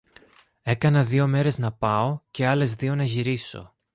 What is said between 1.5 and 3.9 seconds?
να πάω, και άλλες δυο να γυρίσω.